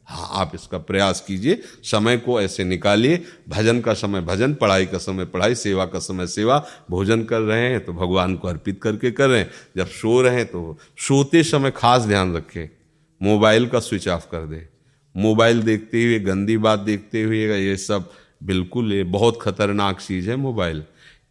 हाँ 0.08 0.28
आप 0.32 0.50
इसका 0.54 0.78
प्रयास 0.78 1.20
कीजिए। 1.20 1.60
समय 1.82 2.16
को 2.16 2.40
ऐसे 2.40 2.64
निकालिए। 2.64 3.22
भजन 3.48 3.80
का 3.80 3.94
समय, 3.94 4.20
भजन, 4.20 4.54
पढ़ाई 4.54 4.86
का 4.86 4.98
समय, 4.98 5.24
पढ़ाई, 5.24 5.54
सेवा 5.54 5.86
का 5.86 5.98
समय, 5.98 6.26
सेवा। 6.26 6.58
भोजन 6.90 7.22
कर 7.24 7.40
रहे 7.40 7.68
हैं 7.70 7.84
तो 7.84 7.92
भगवान 7.92 8.36
को 8.36 8.48
अर्पित 8.48 8.80
करके 8.82 9.10
कर 9.10 9.28
रहे 9.28 9.40
हैं। 9.40 9.50
जब 9.76 9.86
सो 9.86 10.20
रहे 10.22 10.36
हैं 10.36 10.46
तो 10.46 10.78
सोते 10.98 11.42
समय 11.42 11.70
खास 11.70 12.02
ध्यान 12.02 12.34
रखें। 12.36 12.68
मोबाइल 13.20 13.66
का 13.66 13.78
स्विच 13.80 14.08
ऑफ़ 14.08 14.26
कर 14.26 14.46
दे। 14.46 14.66
मोबाइल 15.14 15.62
देखते 15.62 16.04
हुए, 16.04 16.18
गंदी 16.18 16.56
बात 16.58 16.78
देखते 16.78 17.22
हुए 17.22 17.46
ये 17.58 17.76
सब 17.76 18.10
बिल्कुल 18.42 18.92
ये 18.92 19.02
बहुत 19.04 19.38
खतरनाक 19.42 20.00
चीज़ 20.00 20.30
है 20.30 20.36
मोबाइल। 20.36 20.82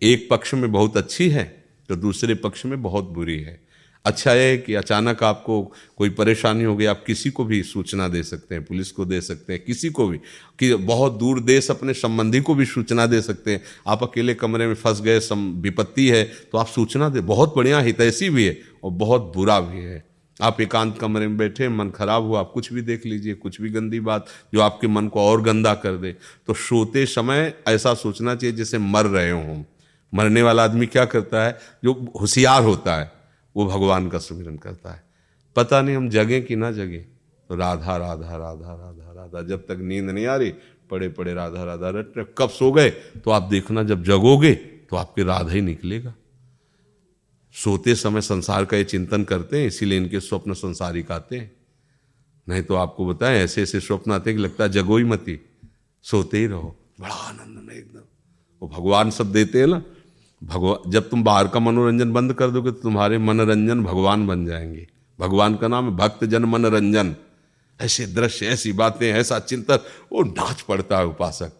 एक 0.01 0.27
पक्ष 0.32 0.53
में 0.53 0.72
बहुत 0.72 0.98
अच्छी 0.98 1.30
है 1.30 1.44
तो 1.89 1.96
दूसरे 1.96 2.36
पक्ष 2.36 2.65
में 2.65 2.82
बहुत 2.82 3.10
बुरी 3.10 3.39
है। 3.39 3.62
अच्छा 4.06 4.32
है 4.32 4.58
कि 4.58 4.74
अचानक 4.74 5.24
आपको 5.24 5.62
कोई 5.98 6.10
परेशानी 6.10 6.64
हो 6.64 6.76
गई 6.76 6.86
आप 6.86 7.04
किसी 7.08 7.30
को 7.30 7.44
भी 7.46 7.62
सूचना 7.64 8.08
दे 8.08 8.24
सकते 8.24 8.56
हैं, 8.56 8.64
पुलिस 8.64 8.92
को 8.92 9.06
दे 9.06 9.22
सकते 9.22 9.54
हैं, 9.54 9.62
किसी 9.64 9.90
को 9.90 10.08
भी, 10.08 10.18
कि 10.60 10.74
बहुत 10.76 11.14
दूर 11.14 11.40
देश 11.40 11.70
अपने 11.72 11.94
संबंधी 11.94 12.42
को 12.42 12.56
भी 12.56 12.66
सूचना 12.66 13.06
दे 13.06 13.22
सकते 13.22 13.52
हैं। 13.52 13.62
आप 13.88 14.04
अकेले 14.04 14.34
कमरे 14.34 14.68
में 14.68 14.74
फंस 14.76 15.02
गए, 15.02 15.20
सम, 15.20 15.48
विपत्ति 15.62 16.08
है 16.08 16.24
तो 16.52 16.58
आप 16.58 16.68
सूचना 16.68 17.10
दे, 17.10 17.22
बहुत 17.22 17.56
बढ़िया 17.56 17.80
हितैषी 17.80 18.30
भी 18.30 18.46
है 18.46 18.58
और 18.84 18.92
बहुत 18.92 19.32
बुरा 19.36 19.60
भी 19.60 19.80
है। 19.80 20.04
आप 20.42 20.62
एकांत 20.62 20.98
कमरे 21.00 21.28
में 21.28 21.38
बैठे, 21.38 21.70
मन 21.70 21.90
खराब 21.90 22.24
हुआ, 22.24 22.40
आप 22.40 22.52
कुछ 22.54 22.72
भी 22.74 22.82
देख 22.82 23.06
लीजिए, 23.06 23.34
कुछ 23.34 23.62
भी 23.62 23.70
गंदी 23.70 24.00
बात 24.02 24.26
जो 24.54 24.62
आपके 24.62 24.88
मन 24.88 25.08
को 25.08 25.22
और 25.22 25.42
गंदा 25.42 25.74
कर 25.76 25.98
दे 25.98 26.16
तो 26.48 26.54
सोते 26.54 27.06
समय 27.06 27.54
ऐसा 27.68 27.94
सोचना 27.96 28.36
चाहिए 28.36 28.56
जैसे 28.56 28.78
मर 28.78 29.06
रहे 29.06 29.32
हों। 29.32 29.64
मरने 30.14 30.42
वाला 30.42 30.64
आदमी 30.64 30.86
क्या 30.86 31.06
करता 31.06 31.46
है? 31.46 31.58
जो 31.84 32.14
होशियार 32.22 32.64
होता 32.64 32.96
है 32.96 33.12
वो 33.56 33.66
भगवान 33.66 34.10
का 34.10 34.20
सुमिरन 34.20 34.58
करता 34.58 34.92
है। 34.92 35.04
पता 35.56 35.82
नहीं 35.82 35.96
हम 35.96 36.10
जगे 36.10 36.42
कि 36.42 36.56
ना 36.56 36.72
जगे। 36.72 37.06
तो 37.50 37.56
राधा 37.56 37.98
राधा 37.98 38.38
राधा 38.38 38.74
राधा 38.74 39.12
राधा, 39.12 39.42
जब 39.42 39.60
तक 39.62 39.78
नींद 39.80 40.10
नहीं 40.10 40.26
आ 40.26 40.36
रही, 40.36 40.54
पड़े 40.90 41.10
पड़े, 41.10 41.34
राधा 41.34 41.64
राधा, 41.64 41.90
रट 41.90 42.36
कब 42.38 42.50
सो 42.50 42.72
गए? 42.72 42.90
तो 42.90 43.32
आप 43.32 43.44
देखना, 43.44 43.84
जब 43.84 44.04
जगोगे 44.04 44.54
तो 44.56 44.96
आपके 44.96 45.24
राधा 45.24 45.52
ही 45.52 45.62
निकलेगा। 45.62 46.14
सोते 47.54 47.96
समय 47.96 48.22
संसार 48.22 48.66
का 48.66 48.78
ये 48.78 48.84
चिंतन 48.84 49.24
करते 49.24 49.60
हैं, 49.60 49.68
इसीलिए 49.68 49.98
इनके 49.98 50.20
स्वप्न 50.20 50.54
संसारिक 50.54 51.12
आते 51.12 51.38
हैं। 51.38 51.52
नहीं 52.50 52.64
तो 52.64 52.76
आपको 52.76 53.06
बताएँ 53.06 53.38
ऐसे 53.40 53.62
ऐसे 53.62 53.80
स्वप्न 53.80 54.12
आते 54.12 54.30
हैं 54.30 54.38
कि 54.38 54.44
लगता 54.44 54.64
है 54.64 54.70
जगो 54.70 54.98
ही 54.98 55.04
मती 55.04 55.40
सोते 56.04 56.38
ही 56.38 56.46
रहो। 56.46 56.76
बड़ा 57.02 57.16
आनंद 57.16 57.64
में 57.64 57.76
एकदम। 57.76 58.02
वो 58.62 58.68
भगवान 58.68 59.12
सब 59.12 59.32
देते 59.32 59.60
हैं 59.60 59.68
ना 59.68 59.84
भगवान 60.44 60.92
जब 60.92 61.10
तुम 61.10 61.24
बाहर 61.24 61.48
का 61.48 61.60
मनोरंजन 61.60 62.12
बंद 62.14 62.34
कर 62.34 62.50
दोगे 62.50 62.72
तो 62.72 62.82
तुम्हारे 62.82 63.18
मनोरंजन 63.18 63.84
भगवान 63.84 64.28
बन 64.28 64.46
जाएँगे। 64.46 64.88
भगवान 65.20 65.56
का 65.56 65.68
नाम 65.68 65.86
है 65.86 65.96
भक्त 65.96 66.24
जन 66.26 66.46
मनोरंजन। 66.46 67.16
ऐसे 67.80 68.06
दृश्य, 68.06 68.46
ऐसी 68.46 68.72
बातें, 68.74 69.12
ऐसा 69.12 69.40
चिंतन, 69.40 69.80
वो 70.12 70.24
नाच 70.24 70.62
पड़ता 70.62 70.98
है 70.98 71.06
उपासक। 71.06 71.52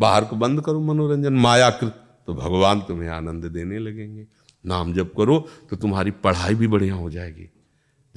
बाहर 0.00 0.24
को 0.24 0.36
बंद 0.36 0.60
करो 0.60 0.80
मनोरंजन, 0.80 1.32
मायाकृत 1.32 2.02
तो 2.26 2.34
भगवान 2.34 2.80
तुम्हें 2.80 3.08
आनंद 3.08 3.44
देने 3.44 3.78
लगेंगे। 3.78 4.26
नाम 4.64 4.92
जब 4.92 5.14
करो 5.14 5.38
तो 5.70 5.76
तुम्हारी 5.76 6.10
पढ़ाई 6.10 6.54
भी 6.54 6.66
बढ़िया 6.66 6.94
हो 6.94 7.10
जाएगी। 7.10 7.48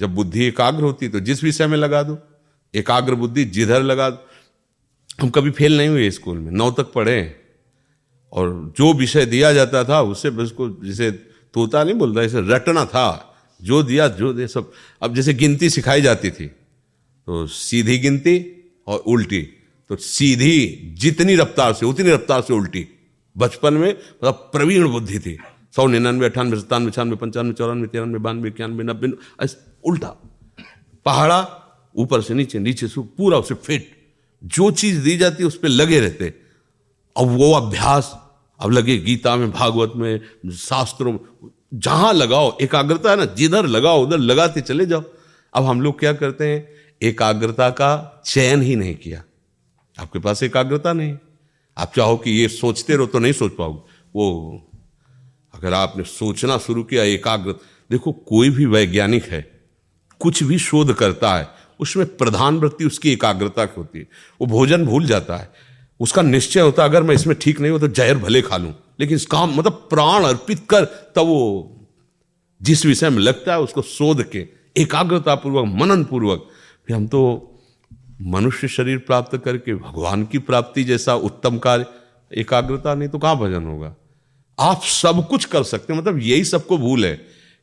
जब 0.00 0.14
बुद्धि 0.14 0.44
एकाग्र 0.44 0.82
होती 0.82 1.08
तो 1.08 1.20
जिस 1.20 1.44
विषय 1.44 1.66
में 1.66 1.76
लगा 1.78 2.02
दो, 2.02 2.18
एकाग्र 2.74 3.14
बुद्धि 3.14 3.44
जिधर 3.44 3.82
लगा 3.82 4.10
दो। 4.10 4.26
हम 5.22 5.30
कभी 5.30 5.50
फेल 5.50 5.76
नहीं 5.76 5.88
हुए 5.88 6.10
स्कूल 6.10 6.38
में, 6.38 6.50
नौ 6.52 6.70
तक 6.70 6.92
पढ़े 6.92 7.39
और 8.32 8.72
जो 8.76 8.92
विषय 8.92 9.26
दिया 9.26 9.52
जाता 9.52 9.84
था, 9.84 10.02
उससे 10.02 10.28
उसको 10.28 10.68
जैसे 10.84 11.10
तोता 11.54 11.84
नहीं 11.84 11.94
बोलता 11.94 12.22
जैसे 12.22 12.40
रटना 12.40 12.84
था। 12.84 13.26
जो 13.62 13.82
दिया, 13.82 14.08
जो 14.08 14.32
दे, 14.32 14.48
सब। 14.48 14.72
अब 15.02 15.14
जैसे 15.14 15.34
गिनती 15.34 15.70
सिखाई 15.70 16.02
जाती 16.02 16.30
थी 16.30 16.46
तो 17.26 17.46
सीधी 17.46 17.98
गिनती 17.98 18.64
और 18.86 18.98
उल्टी। 18.98 19.42
तो 19.88 19.96
सीधी 19.96 20.80
जितनी 20.98 21.36
रफ्तार 21.36 21.72
से, 21.72 21.86
उतनी 21.86 22.10
रफ्तार 22.10 22.42
से 22.42 22.54
उल्टी। 22.54 22.86
बचपन 23.36 23.74
में 23.74 23.88
मतलब 23.88 24.32
प्रवीण 24.32 24.88
बुद्धि 24.88 25.18
थी। 25.18 25.38
सौ 25.76 25.86
निन्यानवे, 25.86 26.26
अठानवे, 26.26 26.60
सत्तानवे, 26.60 26.90
छियानवे, 26.90 27.16
पंचानवे, 27.16 27.52
चौरानवे, 27.52 27.86
तिरानवे, 27.86 28.18
बानवे, 28.18 28.48
इक्यानवे, 28.48 28.84
नब्बे 28.84 29.12
ऐसे, 29.44 29.56
उल्टा। 29.84 30.08
पहाड़ा 31.04 31.40
ऊपर 31.96 32.22
से 32.22 32.34
नीचे 32.34 32.58
नीचे 32.58 32.88
से 32.88 33.00
पूरा 33.00 33.38
उसे 33.38 33.54
फिट। 33.54 33.90
जो 34.44 34.70
चीज़ 34.70 35.00
दी 35.02 35.16
जाती 35.16 35.42
है 35.42 35.46
उस 35.46 35.58
पर 35.58 35.68
लगे 35.68 36.00
रहते। 36.00 36.49
अब 37.16 37.26
वो 37.26 37.52
अभ्यास, 37.52 38.18
अब 38.60 38.70
लगे 38.70 38.98
गीता 38.98 39.36
में, 39.36 39.50
भागवत 39.50 39.92
में, 39.96 40.20
शास्त्रों 40.52 41.18
जहाँ 41.74 42.12
लगाओ, 42.12 42.58
एकाग्रता 42.62 43.10
है 43.10 43.16
ना, 43.16 43.24
जिधर 43.24 43.66
लगाओ, 43.66 44.06
उधर 44.06 44.18
लगाते 44.18 44.60
चले 44.60 44.86
जाओ। 44.86 45.04
अब 45.54 45.64
हम 45.64 45.80
लोग 45.80 45.98
क्या 45.98 46.12
करते 46.12 46.48
हैं? 46.48 46.68
एकाग्रता 47.02 47.70
का 47.70 48.22
चयन 48.26 48.62
ही 48.62 48.76
नहीं 48.76 48.94
किया। 48.94 49.22
आपके 49.98 50.18
पास 50.18 50.42
एकाग्रता 50.42 50.92
नहीं। 50.92 51.18
आप 51.78 51.92
चाहो 51.96 52.16
कि 52.16 52.30
ये 52.30 52.48
सोचते 52.48 52.96
रहो 52.96 53.06
तो 53.06 53.18
नहीं 53.18 53.32
सोच 53.32 53.52
पाओगे। 53.58 53.80
वो, 54.16 54.52
अगर 55.54 55.72
आपने 55.72 56.04
सोचना 56.04 56.58
शुरू 56.58 56.82
किया 56.82 57.02
एकाग्र, 57.02 57.52
देखो, 57.90 58.12
कोई 58.12 58.50
भी 58.50 58.66
वैज्ञानिक 58.66 59.24
है, 59.24 59.60
कुछ 60.20 60.42
भी 60.42 60.58
शोध 60.58 60.94
करता 60.94 61.36
है, 61.36 61.48
उसमें 61.80 62.16
प्रधान 62.16 62.58
वृत्ति 62.58 62.84
उसकी 62.84 63.12
एकाग्रता 63.12 63.64
की 63.64 63.74
होती 63.78 63.98
है। 63.98 64.08
वो 64.40 64.46
भोजन 64.46 64.86
भूल 64.86 65.06
जाता 65.06 65.36
है। 65.36 65.69
उसका 66.00 66.22
निश्चय 66.22 66.60
होता, 66.60 66.84
अगर 66.84 67.02
मैं 67.02 67.14
इसमें 67.14 67.36
ठीक 67.40 67.60
नहीं 67.60 67.72
हो 67.72 67.78
तो 67.78 67.88
जहर 67.88 68.18
भले 68.18 68.42
खा 68.42 68.56
लूँ। 68.56 68.74
लेकिन 69.00 69.16
इस 69.16 69.26
काम 69.26 69.54
मतलब 69.54 69.72
प्राण 69.90 70.24
अर्पित 70.24 70.66
कर, 70.70 70.84
तब 70.84 71.26
वो 71.26 71.76
जिस 72.60 72.84
विषय 72.86 73.10
में 73.10 73.18
लगता 73.18 73.52
है 73.52 73.60
उसको 73.60 73.82
शोध 73.82 74.22
के 74.30 74.46
एकाग्रता 74.76 75.34
पूर्वक 75.34 75.72
मनन 75.72 76.04
पूर्वक 76.04 76.46
फिर 76.88 76.96
हम 76.96 77.06
तो 77.06 77.46
मनुष्य 78.22 78.68
शरीर 78.68 78.98
प्राप्त 78.98 79.36
करके, 79.36 79.74
भगवान 79.74 80.24
की 80.24 80.38
प्राप्ति 80.40 80.84
जैसा 80.84 81.14
उत्तम 81.14 81.58
कार्य, 81.58 81.86
एकाग्रता 82.30 82.94
नहीं 82.94 83.08
तो 83.08 83.18
कहाँ 83.18 83.38
भजन 83.38 83.64
होगा? 83.64 83.94
आप 84.58 84.82
सब 84.84 85.26
कुछ 85.28 85.44
कर 85.44 85.62
सकते 85.62 85.94
मतलब 85.94 86.18
यही 86.18 86.44
सबको 86.44 86.78
भूल 86.78 87.04
है 87.04 87.14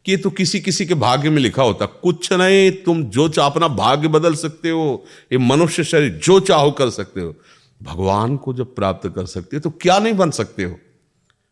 कि 0.05 0.11
ये 0.11 0.17
तो 0.17 0.29
किसी 0.29 0.59
किसी 0.59 0.85
के 0.85 0.93
भाग्य 0.95 1.29
में 1.29 1.41
लिखा 1.41 1.63
होता, 1.63 1.85
कुछ 1.85 2.31
नहीं, 2.33 2.71
तुम 2.83 3.03
जो 3.05 3.27
चाह, 3.29 3.45
अपना 3.45 3.67
भाग्य 3.67 4.07
बदल 4.07 4.35
सकते 4.35 4.69
हो, 4.69 5.05
ये 5.31 5.37
मनुष्य 5.37 5.83
शरीर 5.83 6.19
जो 6.23 6.39
चाहो 6.39 6.71
कर 6.71 6.89
सकते 6.89 7.21
हो। 7.21 7.33
भगवान 7.83 8.37
को 8.37 8.53
जब 8.53 8.75
प्राप्त 8.75 9.09
कर 9.15 9.25
सकते 9.25 9.55
हो 9.55 9.59
तो 9.59 9.69
क्या 9.69 9.99
नहीं 9.99 10.13
बन 10.13 10.31
सकते 10.31 10.63
हो? 10.63 10.75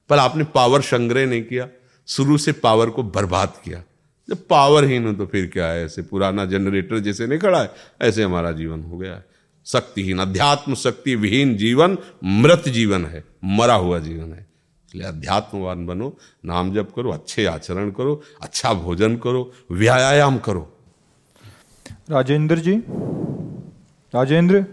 पर 0.10 0.18
आपने 0.18 0.44
पावर 0.44 0.82
संग्रह 0.82 1.26
नहीं 1.26 1.44
किया, 1.44 1.68
शुरू 2.08 2.38
से 2.38 2.52
पावर 2.52 2.90
को 2.90 3.04
बर्बाद 3.04 3.54
किया। 3.64 3.84
जब 4.30 4.48
पावरहीन 4.48 5.08
हो 5.08 5.14
तो 5.14 5.26
फिर 5.26 5.48
क्या 5.48 5.68
है? 5.68 5.86
ऐसे 5.86 6.02
पुराना 6.02 6.46
जनरेटर 6.46 7.00
जैसे 7.00 7.28
नहीं 7.28 7.40
खड़ा 7.40 7.62
है? 7.62 7.72
ऐसे 8.02 8.24
हमारा 8.24 8.52
जीवन 8.52 8.82
हो 8.82 8.98
गया 8.98 9.16
है। 9.16 9.26
शक्तिहीन, 9.66 10.20
अध्यात्म 10.20 10.76
शक्ति 10.76 11.16
विहीन 11.16 11.56
जीवन, 11.58 11.98
मृत 12.24 12.70
जीवन 12.70 13.06
है, 13.06 13.24
मरा 13.44 13.76
हुआ 13.76 14.00
जीवन 14.00 14.34
है। 14.34 14.48
इसलिए 14.90 15.08
अध्यात्मवान 15.08 15.86
बनो, 15.86 16.18
नाम 16.46 16.74
जप 16.74 16.92
करो, 16.96 17.12
अच्छे 17.12 17.46
आचरण 17.46 17.92
करो 17.92 18.22
अच्छा 18.42 18.74
भोजन 18.74 19.18
करो, 19.18 19.52
व्यायाम 19.72 20.38
करो। 20.38 20.72
राजेंद्र 22.10 22.60
जी? 22.60 22.76
राजेंद्र? 24.14 24.66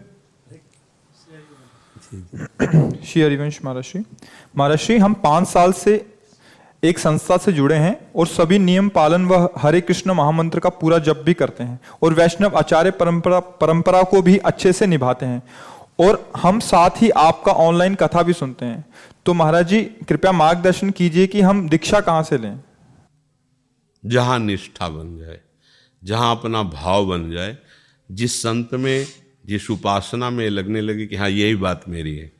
श्री 2.12 3.20
हरिवंश 3.22 3.58
महाराष्ट्री 3.64 4.02
महाराष्ट्री 4.56 4.96
हम 4.98 5.14
पाँच 5.14 5.48
साल 5.48 5.72
से 5.72 5.94
एक 6.82 6.98
संस्था 6.98 7.36
से 7.36 7.52
जुड़े 7.52 7.76
हैं 7.76 7.96
और 8.16 8.26
सभी 8.26 8.58
नियम 8.58 8.88
पालन 8.88 9.24
व 9.26 9.48
हरे 9.58 9.80
कृष्ण 9.80 10.12
महामंत्र 10.12 10.60
का 10.60 10.68
पूरा 10.70 10.98
जप 10.98 11.22
भी 11.24 11.34
करते 11.34 11.64
हैं 11.64 11.78
और 12.02 12.14
वैष्णव 12.14 12.56
आचार्य 12.56 12.90
परंपरा 12.90 13.38
परंपरा 13.40 14.02
को 14.02 14.22
भी 14.22 14.36
अच्छे 14.38 14.72
से 14.72 14.86
निभाते 14.86 15.26
हैं 15.26 15.42
और 16.00 16.32
हम 16.36 16.60
साथ 16.60 17.02
ही 17.02 17.10
आपका 17.10 17.52
ऑनलाइन 17.52 17.94
कथा 17.94 18.22
भी 18.22 18.32
सुनते 18.32 18.64
हैं। 18.64 18.84
तो 19.26 19.34
महाराज 19.34 19.68
जी 19.68 19.82
कृपया 20.08 20.32
मार्गदर्शन 20.32 20.90
कीजिए 20.90 21.26
कि 21.26 21.40
हम 21.40 21.68
दीक्षा 21.68 22.00
कहाँ 22.00 22.22
से 22.22 22.38
लें? 22.38 22.60
जहाँ 24.04 24.38
निष्ठा 24.38 24.88
बन 24.88 25.16
जाए, 25.18 25.40
जहाँ 26.02 26.36
अपना 26.36 26.62
भाव 26.62 27.06
बन 27.06 27.30
जाए, 27.30 27.56
जिस 28.10 28.40
संत 28.42 28.74
में 28.74 29.06
जिस 29.44 29.70
उपासना 29.70 30.30
में 30.30 30.48
लगने 30.50 30.80
लगे 30.80 31.06
कि 31.06 31.16
हाँ 31.16 31.30
यही 31.30 31.54
बात 31.56 31.84
मेरी 31.88 32.16
है। 32.16 32.30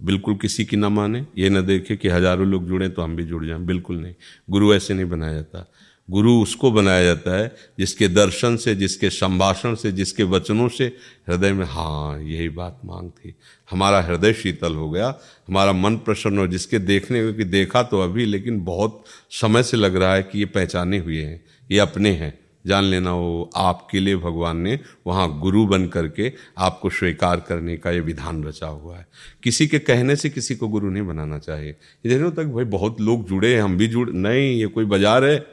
बिल्कुल 0.00 0.34
किसी 0.34 0.64
की 0.64 0.76
ना 0.76 0.88
माने, 0.88 1.24
ये 1.38 1.48
ना 1.50 1.60
देखे 1.60 1.96
कि 1.96 2.08
हज़ारों 2.08 2.46
लोग 2.46 2.66
जुड़े 2.68 2.88
तो 2.88 3.02
हम 3.02 3.16
भी 3.16 3.24
जुड़ 3.24 3.44
जाएँ। 3.46 3.60
बिल्कुल 3.60 3.96
नहीं। 3.96 4.14
गुरु 4.50 4.74
ऐसे 4.74 4.94
नहीं 4.94 5.08
बनाया 5.08 5.32
जाता। 5.32 5.66
गुरु 6.08 6.32
उसको 6.42 6.70
बनाया 6.70 7.04
जाता 7.04 7.36
है 7.36 7.54
जिसके 7.78 8.08
दर्शन 8.08 8.56
से, 8.56 8.74
जिसके 8.74 9.10
संभाषण 9.10 9.74
से, 9.74 9.92
जिसके 9.92 10.22
वचनों 10.24 10.68
से 10.68 10.84
हृदय 11.28 11.52
में 11.52 11.64
हाँ 11.66 12.20
यही 12.20 12.48
बात 12.48 12.80
मांग 12.84 13.10
थी। 13.10 13.34
हमारा 13.70 14.00
हृदय 14.02 14.32
शीतल 14.32 14.74
हो 14.74 14.90
गया, 14.90 15.08
हमारा 15.48 15.72
मन 15.72 15.96
प्रसन्न 15.96 16.38
हो 16.38 16.46
जिसके 16.46 16.78
देखने 16.78 17.24
को 17.24 17.32
कि 17.32 17.44
देखा 17.44 17.82
तो 17.82 18.00
अभी, 18.00 18.24
लेकिन 18.24 18.64
बहुत 18.64 19.04
समय 19.32 19.62
से 19.62 19.76
लग 19.76 19.96
रहा 19.96 20.14
है 20.14 20.22
कि 20.22 20.38
ये 20.38 20.44
पहचाने 20.46 20.98
हुए 20.98 21.22
हैं, 21.22 21.44
ये 21.70 21.78
अपने 21.78 22.10
हैं। 22.12 22.38
जान 22.66 22.84
लेना, 22.84 23.14
वो 23.14 23.50
आपके 23.56 24.00
लिए 24.00 24.16
भगवान 24.16 24.56
ने 24.56 24.78
वहाँ 25.06 25.40
गुरु 25.40 25.66
बन 25.66 25.86
करके 25.86 26.32
आपको 26.58 26.90
स्वीकार 26.90 27.40
करने 27.40 27.76
का 27.76 27.90
ये 27.90 28.00
विधान 28.00 28.44
रचा 28.44 28.66
हुआ 28.66 28.96
है। 28.96 29.06
किसी 29.42 29.66
के 29.66 29.78
कहने 29.78 30.16
से 30.16 30.30
किसी 30.30 30.54
को 30.54 30.68
गुरु 30.68 30.90
नहीं 30.90 31.06
बनाना 31.06 31.38
चाहिए। 31.38 31.76
इधर 32.04 32.30
तक 32.30 32.44
भाई 32.44 32.64
बहुत 32.64 33.00
लोग 33.00 33.28
जुड़े 33.28 33.54
हैं, 33.54 33.62
हम 33.62 33.76
भी 33.76 33.86
जुड़, 33.86 34.10
नहीं, 34.10 34.60
ये 34.60 34.66
कोई 34.66 34.84
बाज़ार 34.84 35.24
है। 35.24 35.46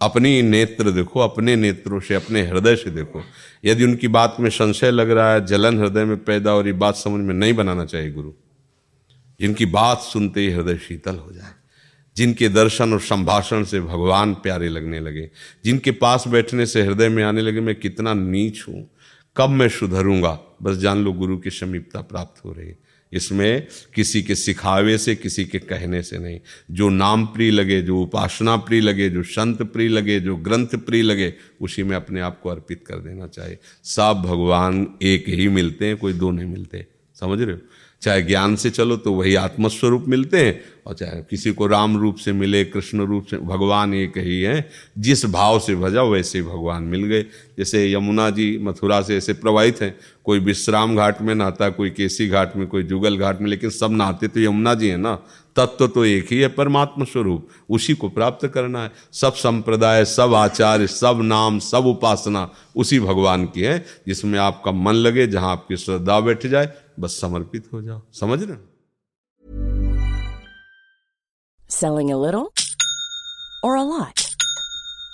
अपनी 0.00 0.42
नेत्र 0.42 0.90
देखो, 0.90 1.20
अपने 1.20 1.56
नेत्रों 1.56 2.00
से, 2.00 2.14
अपने 2.14 2.42
हृदय 2.42 2.76
से 2.76 2.90
देखो। 2.90 3.22
यदि 3.64 3.84
उनकी 3.84 4.08
बात 4.08 4.36
में 4.40 4.50
संशय 4.50 4.90
लग 4.90 5.10
रहा 5.10 5.32
है, 5.32 5.46
जलन 5.46 5.78
हृदय 5.78 6.04
में 6.04 6.24
पैदा 6.24 6.54
और 6.54 6.66
ये 6.66 6.72
बात 6.72 6.96
समझ 6.96 7.20
में 7.20 7.34
नहीं 7.34 7.54
बनाना 7.54 7.84
चाहिए 7.84 8.12
गुरु। 8.12 8.30
जिनकी 9.40 9.66
बात 9.66 9.98
सुनते 9.98 10.40
ही 10.40 10.50
हृदय 10.50 10.76
शीतल 10.76 11.16
हो 11.16 11.32
जाए। 11.32 11.59
जिनके 12.16 12.48
दर्शन 12.48 12.92
और 12.92 13.00
संभाषण 13.00 13.64
से 13.64 13.80
भगवान 13.80 14.34
प्यारे 14.34 14.68
लगने 14.68 15.00
लगे, 15.00 15.30
जिनके 15.64 15.90
पास 15.90 16.24
बैठने 16.28 16.66
से 16.66 16.82
हृदय 16.82 17.08
में 17.08 17.24
आने 17.24 17.40
लगे, 17.40 17.60
मैं 17.60 17.74
कितना 17.74 18.14
नीच 18.14 18.64
हूँ। 18.68 18.90
कब 19.36 19.50
मैं 19.50 19.68
सुधरूँगा? 19.68 20.40
बस 20.62 20.76
जान 20.76 20.98
लो, 20.98 21.12
गुरु 21.12 21.38
की 21.38 21.50
समीपता 21.50 22.00
प्राप्त 22.00 22.44
हो 22.44 22.52
रही 22.52 22.72
इसमें 23.12 23.66
किसी 23.94 24.22
के 24.22 24.34
सिखावे 24.34 24.98
से, 24.98 25.14
किसी 25.14 25.44
के 25.44 25.58
कहने 25.58 26.02
से 26.02 26.18
नहीं। 26.18 26.40
जो 26.70 26.88
नाम 26.88 27.26
प्रिय 27.26 27.50
लगे, 27.50 27.82
जो 27.82 28.02
उपासना 28.02 28.56
प्रिय 28.56 28.80
लगे, 28.80 29.10
जो 29.10 29.22
संत 29.22 29.62
प्रिय 29.62 29.88
लगे, 29.88 30.20
जो 30.20 30.36
ग्रंथ 30.36 30.66
प्रिय 30.66 31.02
लगे, 31.02 31.34
उसी 31.60 31.82
में 31.82 31.96
अपने 31.96 32.20
आप 32.20 32.40
को 32.40 32.48
अर्पित 32.48 32.84
कर 32.86 32.94
देना 32.94 33.26
चाहिए। 33.26 33.58
सब 33.84 34.22
भगवान 34.26 34.88
एक 35.02 35.24
ही 35.28 35.48
मिलते 35.48 35.86
हैं, 35.86 35.96
कोई 35.96 36.12
दो 36.12 36.30
नहीं 36.30 36.46
मिलते। 36.46 36.86
समझ 37.14 37.40
रहे 37.40 37.54
हो? 37.54 37.60
चाहे 38.02 38.22
ज्ञान 38.22 38.56
से 38.56 38.70
चलो 38.70 38.96
तो 38.96 39.12
वही 39.12 39.34
आत्मस्वरूप 39.34 40.04
मिलते 40.08 40.44
हैं 40.44 40.60
और 40.86 40.94
चाहे 40.94 41.20
किसी 41.30 41.52
को 41.52 41.66
राम 41.66 41.96
रूप 41.96 42.16
से 42.16 42.32
मिले, 42.32 42.64
कृष्ण 42.64 43.04
रूप 43.06 43.26
से, 43.26 43.36
भगवान 43.36 43.94
एक 43.94 44.16
ही 44.18 44.40
है, 44.42 44.68
जिस 44.98 45.24
भाव 45.26 45.58
से 45.60 45.74
भजा 45.76 46.02
वैसे 46.02 46.42
भगवान 46.42 46.82
मिल 46.82 47.04
गए। 47.04 47.22
जैसे 47.58 47.92
यमुना 47.92 48.30
जी 48.30 48.58
मथुरा 48.62 49.00
से 49.00 49.16
ऐसे 49.16 49.32
प्रवाहित 49.32 49.82
हैं, 49.82 49.94
कोई 50.24 50.38
विश्राम 50.38 50.96
घाट 50.96 51.20
में 51.22 51.34
नहाता, 51.34 51.68
कोई 51.68 51.90
केसी 51.90 52.28
घाट 52.28 52.56
में, 52.56 52.66
कोई 52.66 52.82
जुगल 52.82 53.16
घाट 53.16 53.40
में, 53.40 53.48
लेकिन 53.50 53.70
सब 53.70 53.92
नहाते 53.92 54.28
तो 54.28 54.40
यमुना 54.40 54.74
जी 54.74 54.88
हैं 54.88 54.98
ना। 54.98 55.14
तत्व 55.56 55.86
तो 55.86 56.04
एक 56.04 56.26
ही 56.32 56.38
है 56.38 56.48
परमात्मा 56.48 57.04
स्वरूप 57.04 57.48
उसी 57.68 57.94
को 57.94 58.08
प्राप्त 58.08 58.46
करना 58.46 58.82
है। 58.82 58.90
सब 59.12 59.32
संप्रदाय, 59.32 60.04
सब 60.04 60.34
आचार्य, 60.34 60.86
सब 60.86 61.20
नाम, 61.22 61.58
सब 61.58 61.86
उपासना 61.86 62.48
उसी 62.76 63.00
भगवान 63.00 63.44
की 63.44 63.60
है, 63.60 63.84
जिसमें 64.06 64.38
आपका 64.38 64.72
मन 64.72 64.92
लगे, 64.92 65.26
जहाँ 65.26 65.50
आपकी 65.52 65.76
श्रद्धा 65.76 66.20
बैठ 66.20 66.46
जाए 66.46 66.72
बस 66.99 67.19
समर्पित 67.21 67.69
हो 67.73 67.81
जाओ 67.81 68.01
समझ 68.21 68.41
रहे 68.43 68.57
Selling 71.67 72.11
a 72.11 72.17
little 72.17 72.53
or 73.63 73.75
a 73.75 73.81
lot? 73.83 74.35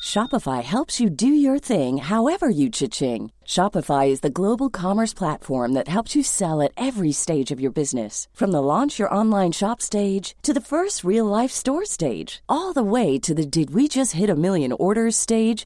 Shopify 0.03 0.61
helps 0.63 0.99
you 0.99 1.09
do 1.09 1.27
your 1.27 1.59
thing 1.59 1.97
however 1.97 2.49
you 2.49 2.69
cha-ching. 2.69 3.31
Shopify 3.45 4.09
is 4.09 4.19
the 4.19 4.29
global 4.29 4.69
commerce 4.69 5.13
platform 5.13 5.73
that 5.73 5.87
helps 5.87 6.15
you 6.15 6.23
sell 6.23 6.61
at 6.61 6.73
every 6.75 7.11
stage 7.11 7.51
of 7.51 7.61
your 7.61 7.71
business. 7.71 8.27
From 8.33 8.51
the 8.51 8.61
launch 8.61 8.99
your 8.99 9.13
online 9.13 9.53
shop 9.53 9.81
stage 9.81 10.35
to 10.41 10.53
the 10.53 10.67
first 10.73 11.03
real 11.03 11.25
life 11.25 11.51
store 11.51 11.85
stage, 11.85 12.41
all 12.49 12.73
the 12.73 12.83
way 12.83 13.19
to 13.19 13.33
the 13.33 13.45
did 13.45 13.73
we 13.73 13.87
just 13.87 14.13
hit 14.13 14.29
a 14.29 14.35
million 14.35 14.73
orders 14.73 15.15
stage. 15.15 15.65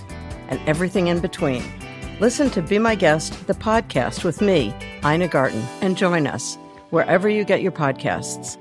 and 0.51 0.61
everything 0.67 1.07
in 1.07 1.19
between. 1.19 1.63
Listen 2.19 2.51
to 2.51 2.61
Be 2.61 2.77
My 2.77 2.93
Guest, 2.93 3.47
the 3.47 3.55
podcast 3.55 4.23
with 4.23 4.41
me, 4.41 4.75
Ina 5.03 5.29
Garten, 5.29 5.63
and 5.81 5.97
join 5.97 6.27
us 6.27 6.59
wherever 6.91 7.27
you 7.27 7.43
get 7.43 7.63
your 7.63 7.71
podcasts. 7.71 8.57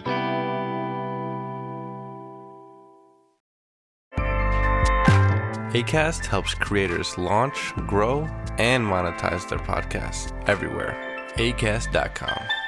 ACAST 5.73 6.27
helps 6.27 6.53
creators 6.55 7.17
launch, 7.17 7.73
grow, 7.87 8.23
and 8.59 8.85
monetize 8.85 9.49
their 9.49 9.61
podcasts 9.61 10.33
everywhere. 10.49 10.97
ACAST.com. 11.37 12.60